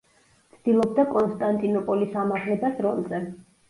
[0.55, 3.27] ცდილობდა კონსტანტინოპოლის ამაღლებას რომზე.